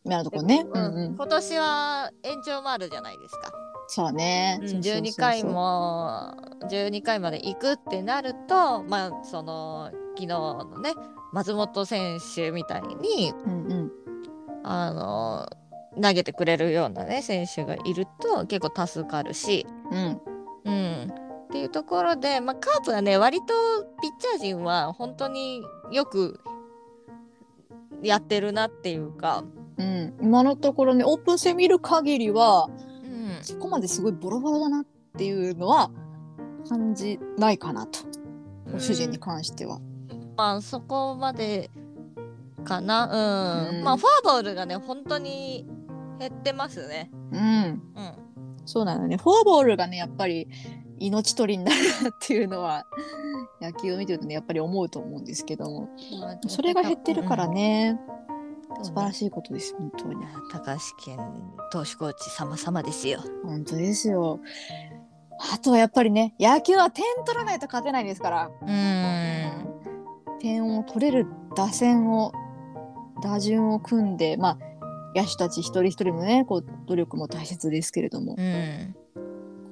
[0.06, 0.66] 今のところね。
[0.66, 1.16] ううんんうん。
[1.16, 3.52] 今年は延長もあるじゃないですか。
[3.88, 4.60] そうね。
[4.62, 5.44] うんそうそうそうそう12回。
[5.44, 6.34] も
[6.70, 10.94] 12回まで行くってなるとまあその昨日のね
[11.32, 13.92] 松本選手みたいにうんうん。
[14.64, 15.48] あの
[16.02, 20.22] 投げてくれるようなね選手がいると結構助かるし、うん。
[20.66, 21.14] うん、
[21.54, 23.46] っていうところで、まあ、カープはね割と
[24.02, 25.62] ピッチャー陣は本当に
[25.92, 26.40] よく
[28.02, 29.44] やってるなっていうか、
[29.78, 30.16] うん。
[30.20, 32.72] 今のところね、オープン戦見る限りは、
[33.04, 34.86] うん、そこまですごいボロボロだなっ
[35.16, 35.92] ていうのは
[36.68, 38.00] 感じないかなと。
[38.72, 39.80] ご主人に関しては。
[40.36, 41.70] まあそこまで
[42.64, 45.68] かなうん、うんまあフォアボールがね本当に
[46.18, 47.40] 減ってますねうん。
[47.40, 48.24] うん
[48.66, 49.18] そうなのね。
[49.18, 50.48] フォアボールがね、やっぱり
[51.00, 52.86] 命取りになるなっていうのは、
[53.62, 55.90] 野球を見てるとね、やっぱり思うと思うんですけども。
[56.48, 58.24] それが減ってるから、ね、うん
[58.82, 60.16] 素晴らしいことです、本当に。
[60.52, 61.18] 高橋健
[61.72, 63.20] 投手コーチ様々ですよ。
[63.44, 64.40] 本当ですよ。
[65.54, 70.40] あとはやっぱりね、野球は点取らないと勝てないですから、うん。
[70.40, 72.32] 点を取れる打線を、
[73.22, 74.58] 打順を組んで、まあ、
[75.16, 78.96] 野手たち一人一人のね、こう、努力も大切ですけれども、うん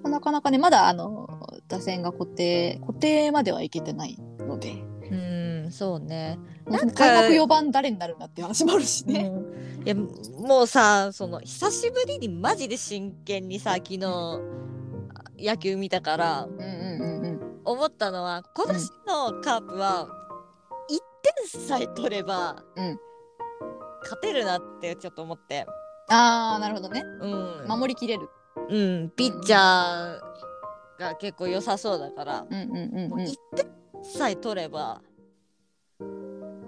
[0.10, 1.28] なかなかね、まだ、あの、
[1.68, 9.30] 打線が固定、固定まではいけてないので、うんそうねななんんか開幕4番誰になるんだって話もあるしね。
[9.34, 9.40] う
[9.82, 14.00] んいやもうさその久しぶりにマジで真剣にさ昨日
[15.40, 17.42] 野球見たからうんうんうんうん。
[17.66, 20.08] 思ったのは今年のカープは
[20.90, 21.00] 1
[21.52, 23.00] 点さえ取れば、うん
[24.04, 25.66] 勝てるなってちょっと思って、
[26.10, 27.04] ああ、なるほどね。
[27.22, 28.30] うん守りきれる。
[28.70, 30.20] うん、ピッチャー
[31.00, 33.68] が結構良さそうだから、うんうんうんもううん1点
[34.04, 35.02] さえ取れば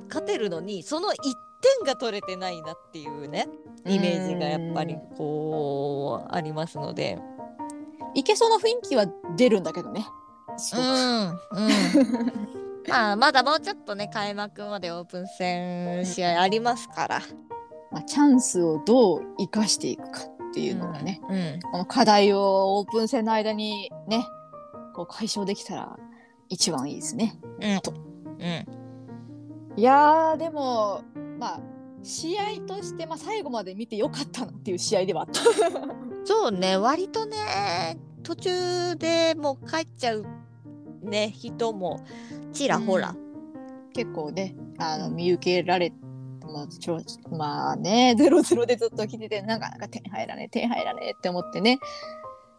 [0.08, 1.14] 勝てるのにその1
[1.80, 3.48] 点が取れてないなっていうね
[3.86, 7.20] イメージがやっぱりこうありますので。
[8.16, 10.06] いけそうな雰囲気は出るんだけどね。
[10.76, 11.36] うん、うん、
[12.88, 17.22] まあまだもうちょっとね開幕までオープン戦試合ありますから。
[17.92, 20.22] まあ、チャンスをどう生かしていくか
[20.54, 24.24] っていうのがね、うん、この課題をオープン戦の間にね、
[24.94, 25.98] こう解消できたら
[26.48, 27.40] 一番いいですね。
[27.60, 27.96] うん、とう
[28.38, 28.66] ん、
[29.76, 31.02] いやー、でも、
[31.40, 31.60] まあ、
[32.04, 35.42] 試合として、まあ、最後まで見てよかったなっていう試合ではあった。
[36.24, 40.26] そうね割とね途中でもう帰っちゃう
[41.02, 42.00] ね人も
[42.54, 43.16] ちらほら。
[43.94, 45.94] 結構ね、あの見受けられ
[46.54, 47.00] まあ、ちょ
[47.32, 51.80] まあね、 ゼロゼロでずっと来てて、なかなか点入らねえ、点入らねえって思ってね、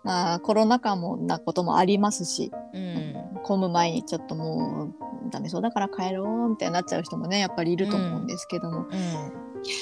[0.02, 3.14] まあ、コロナ禍もなこともありますし、うん。
[3.42, 4.92] 混む前にちょっとも
[5.26, 8.92] うダメそうだから帰ろうみたいになっちゃう人もねやっぱりいると思うんですけども、うん。
[8.92, 8.96] い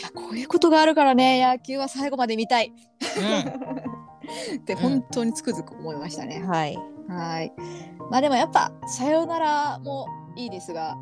[0.01, 2.72] やこういうことがあるからね野球は最後まで見たい。
[4.57, 6.44] って本当につくづく思いましたね。
[6.46, 6.79] はい。
[7.09, 7.53] はい。
[8.11, 10.96] まあでもやっぱさよならもいいですが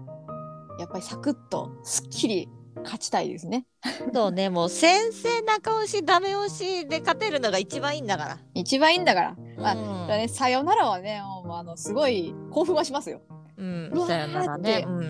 [0.79, 3.67] やっぱりサクッとすっきり勝ちたいですね。
[4.15, 8.39] そうねもう先生中押しダメ押しで勝てるのが一番いいんだから。
[8.55, 9.37] 一番いいんだから。
[9.59, 13.21] まあうんだね、さよならはねもうあのすごい興奮はしますよ。
[13.57, 14.85] うんうわさよなね。
[14.87, 15.01] ううん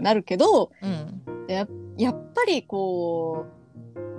[0.00, 3.46] んなるけどうんややっぱりこ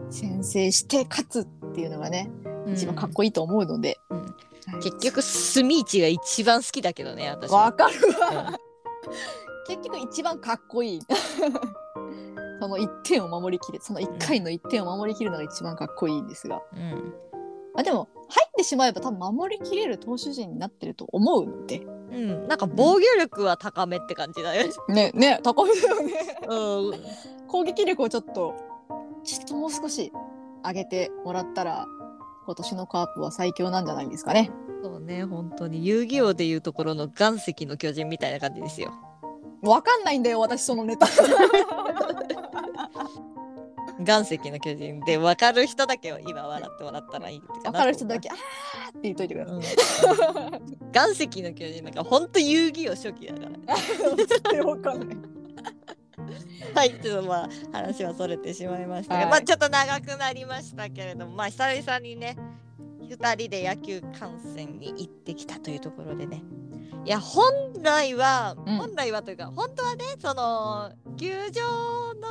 [0.09, 2.29] う先制して勝つっていうのがね
[2.65, 4.27] うん一番かっこいいと思うので、うんはい
[4.83, 8.55] 結局スミーチが一番好きだけどね私わかるうわ、ん
[9.65, 10.99] 結局一番かっこいい
[12.59, 17.13] その1点を守りきるその1回の1点を守りきるのが一番かっこいいんですが、うん。
[17.73, 25.11] まあ、でも入ってしまえば多分守りきれる投手陣になってると思うのでうん、なんか防御力は高めって感じだよね。
[25.11, 26.13] ねね高めだよね。
[26.47, 28.55] うん、攻撃力をちょっと
[29.23, 30.11] ちょっともう少し
[30.65, 31.85] 上げてもらったら
[32.45, 34.51] 今年のカープは最強なんじゃないですかね。
[34.81, 35.85] そうね、本当に。
[35.85, 38.93] 遊戯王でいうところの岩石の巨人みたいな感じですよ。
[39.61, 41.07] わかんないんだよ私そのネタ。
[44.07, 49.55] 岩石の巨人で分かる人だけを今笑ってもらったらいいか分かる人だけ、あーって言っといてください。
[49.55, 49.61] うん
[50.95, 54.15] 岩石の巨人なんかほんと遊戯王初期だから。
[54.15, 55.17] 絶対わかんない。
[56.73, 62.37] はい、ちょっとまあ話はそれてしまいましたが、はいまあちょっと長くなりましたけれども、まあ久々にね、
[63.01, 66.41] 2人で野球観戦に行ってきたというところでね。
[67.07, 72.27] いや、本来は、うん本来はというか、本当はね、その、球場の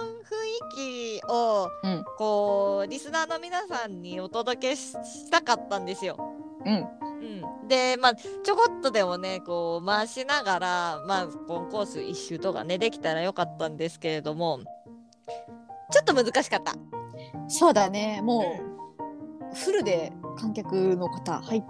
[0.76, 6.18] 雰囲気を、うんこう、リスナーの皆さんにお届けししたかったんですよ。
[6.66, 6.86] うん。
[7.22, 14.60] うん、でまあちょこっとでもねこう回しながらまあコンコース一周とかねできたらよかったんですけれども
[15.90, 16.74] ちょっと難しかった。
[17.48, 18.20] そうだね。
[18.22, 18.60] も
[19.52, 21.62] う、フルで観客の方入っ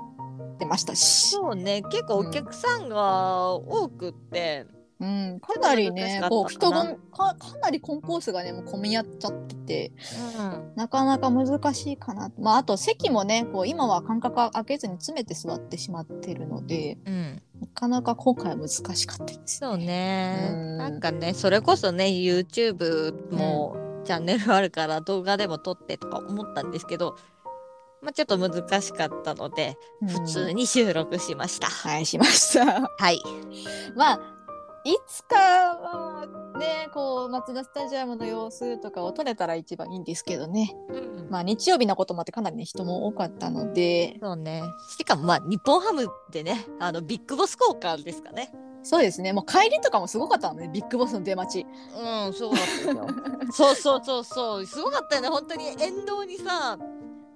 [0.57, 1.31] てましたし。
[1.31, 1.83] そうね。
[1.83, 4.67] 結構お客さんが多くって、
[4.99, 9.93] うん、かなりね、こう人がかかなりコンコースがねもう混み合っちゃってて
[10.39, 10.73] うん。
[10.75, 12.31] なかなか難しいかな。
[12.39, 19.59] まああと席もねこう今は間隔空けずに詰めて座ってしまってるのでうん、なかなか今回は難しかったです。
[19.59, 20.49] そうね。
[20.51, 20.79] うん。
[20.79, 27.17] なんかねそれこそね YouTube もチャンネルあるから動画でも撮ってとか思ったんですけど、
[28.03, 31.67] まあ、ちょっと難しかったので普通にに収録しました。
[31.67, 32.89] はいしました。
[32.89, 33.21] はい、
[33.95, 34.21] まあ
[34.85, 36.27] いつかは
[36.59, 40.75] ねこう松田スタジアムの様子とかを撮れたら一番いいんですけどね。
[40.89, 44.63] うんまあ日曜日のこともあってかなりね人も多かったのでそうね。
[44.97, 48.53] しかもまあ日本ハムでね、あのビッグボス効果ですかね。
[48.83, 51.67] そうですねもう帰りとかもすごかったのねビッグボスの出待ち。
[51.97, 53.09] うん、そうだったよ。
[53.51, 55.29] そうそうそうそう、すごかったよね。
[55.29, 56.79] 本当に沿道にさ、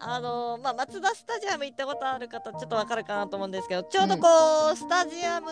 [0.03, 4.27] あのまあ松田スタジアム行ったことある方ちょっとわかるかなと思うんですけど、ちょうどこ
[4.73, 5.51] う、スタジアム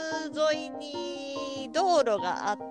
[0.53, 2.65] 沿いに道路があって、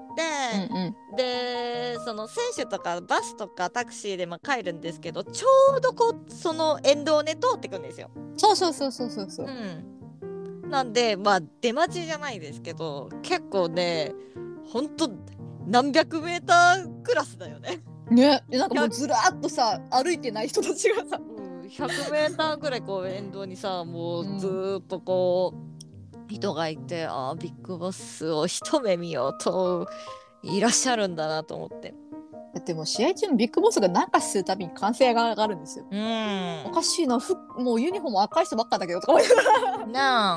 [0.72, 8.10] うんうんでその選手とかバスとかタクシーでまあ帰るんですけどちょうどこうその沿道をね通ってくんですよ。
[8.36, 9.48] そうそうそうそうそうそう。
[9.48, 9.50] う
[10.68, 14.14] ん、なんでまあ出待ちじゃないですけど結構ね
[14.66, 15.10] ほんと
[15.66, 17.82] 何百メータークラスだよね。
[18.10, 21.20] ね、でなんかもうずらーっとさ歩いてない人たちがさ
[21.68, 25.78] うん、100メーターぐらいこう沿道にさもうんうずーっとこう、
[26.28, 29.88] 人がいてあービッグボスを一目見ようと
[30.44, 31.94] いらっしゃるんだなと思って。
[32.54, 35.86] だってもう試合中にビッグボスがなんかするたびに歓声が上がるんですよ。
[35.92, 40.36] うんおかしいなふもうユニフォーム赤い人ばっかだけどとか思いながらな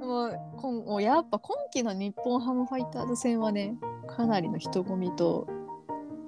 [0.00, 3.76] あもうこんもうやっぱ今季の日本ハムファイターズ戦はね
[4.08, 5.46] かなりの人混みと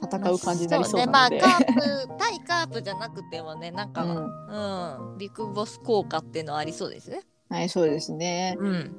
[0.02, 1.37] 戦う感じになりそうなので。
[1.37, 7.22] ねまあカープ 対カープじゃなくてもねなんか、ううんんビッグボス効果っていうのはありそうですね。
[7.50, 8.56] はい、そうですね。
[8.58, 8.94] うん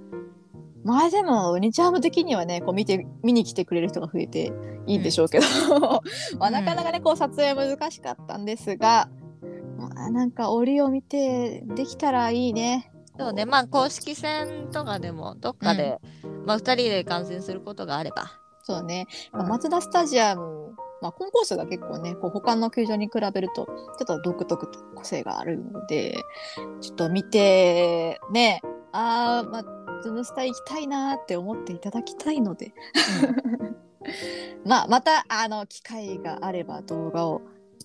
[0.83, 4.53] まあでも日ハム的にはねこう見て見に来てくれる人が増えて
[4.87, 5.45] いいんでしょうけど、
[6.39, 9.09] まあ、なかなかねこう撮影難しかったんですが、
[9.77, 12.91] まあ、なんか折を見てできたらいいね。
[13.17, 15.99] そうね、まあ公式戦とかでもどっかで、
[16.45, 18.31] まあ2人で観戦することがあれば。
[18.63, 26.15] そうね、まあ、うんマツダスタジアム、まあ、コンコースが結構ねこう他の球場に比べるとちょっと独特と個性があるので
[26.81, 32.73] ちょっと見てねあー、まあ、ズムスタ行きたいなーって思っていただきたいので
[34.65, 37.41] まあまたあの機会があれば動画を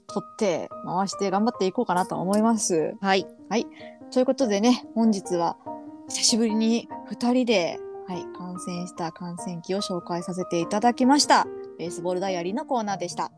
[0.07, 2.95] 撮って回して頑張っていこうかなと思います。
[3.01, 3.27] はい。
[4.13, 5.57] ということでね本日は
[6.09, 11.47] 久しぶりに2人で、はい、感染した感染期を紹介させていただきました
[11.79, 13.31] ベースボールダイアリーのコーナーでした。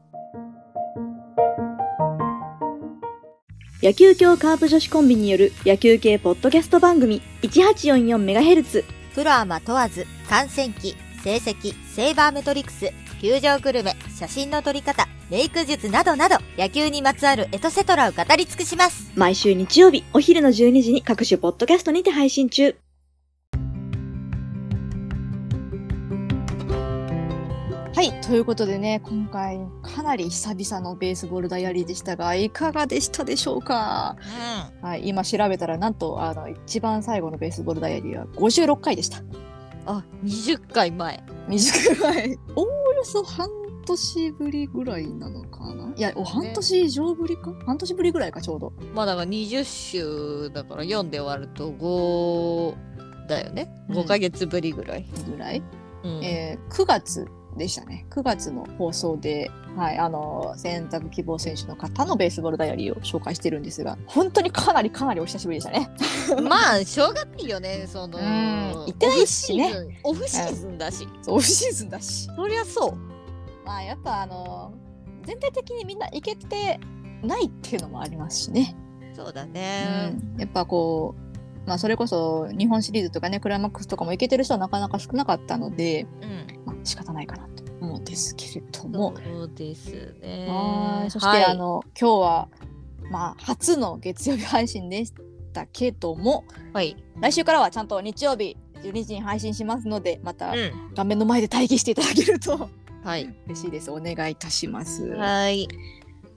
[3.83, 19.11] 野球協カープ女子コンビによる野球系ポッドキャスト番組 1844MHz プロアマ問わず、観戦記、成績、セイバーメトリクス、球場グルメ、写真の撮り方、メイク術などなど、野球にまつわるエトセトラを語り尽くします。
[19.15, 22.77] 毎週日曜日お昼の12時に各種ポッドキャストにて配信中
[27.97, 34.19] はいということでね今回かなり久々のベースボールダイアリーでしたがいかがでしたでしょうか、
[34.83, 39.23] はい、今調べたらなんとあの一番最後のベースボールダイアリーは56回でした。
[39.87, 41.25] あ、20回前。
[41.49, 43.49] 短いおおよそ半
[43.87, 45.91] 年ぶりぐらいなのかな？
[45.97, 47.55] いやお半年以上ぶりか？
[47.65, 48.75] 半年ぶりぐらいかちょうど。
[48.95, 52.77] まあだから20週だから4で終わると5
[53.27, 53.71] だよね。
[53.89, 53.97] うん。
[54.01, 55.07] 5ヶ月ぶりぐらい。
[55.31, 55.63] ぐらい、
[56.05, 56.23] うん。
[56.23, 57.27] えー9月
[57.57, 65.89] でしたね9月の放送で、はい、あの選択希望選手の方のベースボールダイアリーを紹介してるんですが本当にかなりかなりお久しぶりでしたね
[66.43, 67.87] まあ、しょうがないよね。
[67.87, 68.25] その、うん
[68.87, 70.79] 行ってないしねオフシーズン。
[70.79, 71.09] だし。
[71.27, 72.97] オフシーズンだしそりゃそう。
[73.65, 74.73] まあやっぱあの
[75.25, 76.79] 全体的にみんないけて
[77.23, 78.77] ないっていうのもありますしね。
[79.15, 80.11] そうだうね。
[80.11, 81.26] ん、やっぱこう、
[81.67, 86.65] まあ、それこそ日本シリーズとかねクライマックスとかもいけてる人はなかなか少なかったので、うん。
[86.65, 89.15] まあ、仕方ないかなと思うんですけれども。
[89.17, 90.47] そうですね。
[90.49, 92.49] はいそして、はいあの今日は、
[93.11, 95.13] まあ、初の月曜日配信でし
[95.53, 96.97] たけどもはい。
[97.21, 100.73] 来週からはちゃんと日曜日12時に配信しますのでまたうん。
[100.95, 102.71] 画面の前で待機していただけると
[103.03, 103.35] はい。
[103.47, 105.07] 嬉しいですお願いいたします。
[105.09, 105.69] はい。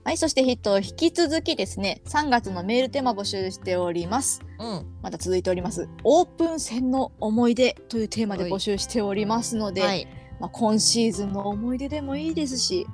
[0.02, 4.40] はい、そしてヒット引き続きですね、3月のメールテーマ募集しております。
[4.58, 4.86] うん。
[5.02, 5.88] まだ続いております。
[6.04, 10.08] オープン戦の思い出というテーマで募集しておりますので、はい。
[10.40, 12.86] まあ、今シーズンの思い出でもいいですし、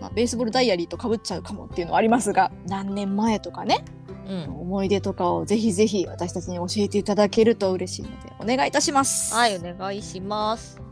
[0.00, 3.84] まあ、ベースボールダイアリーとかぶっちゃうかもっていうのはありますが、何年前とかね、
[4.26, 4.44] うん。
[4.44, 9.34] 思い出とかをぜひぜひ私たちに教えていただけると嬉しいので、お願いいたします。
[9.34, 10.83] はい、お願いします。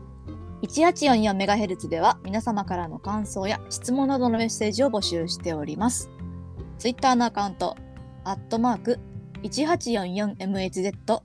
[0.63, 6.09] 1844MHz では皆様からの感想や質問などのメッセージを募集しております。
[6.79, 7.75] Twitter のアカウント、
[8.23, 8.99] アットマーク
[9.43, 11.21] 1844MHz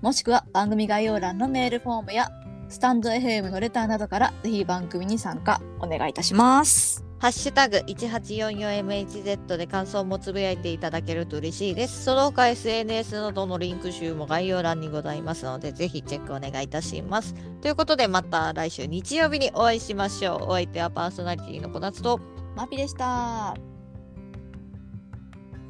[0.00, 2.28] もしくは番組概要欄のメールフォームや
[2.68, 7.07] スタンド FM のレターなどからぜひ番組に参加お願いいたします。
[7.20, 12.04] ハッシュタグ 1844MHz で感想もつぶやいていただけると嬉しいです。
[12.04, 17.34] その他 SNS などのリンク集も概要欄にございますので、ぜひチェックお願いいたします。
[17.60, 20.44] ということで、また来週日曜日にお会いしましょう。
[20.44, 22.20] お相手はパーソナリティのこなつと、
[22.54, 23.56] マピでした。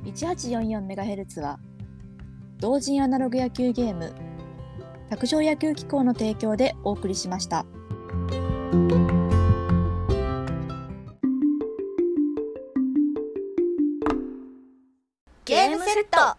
[0.04, 1.58] 1844MHz は
[2.58, 4.12] 同人アナログ野球ゲーム
[5.10, 7.64] 卓上野球機構の提供でお送りしました。
[15.76, 16.38] ムセット。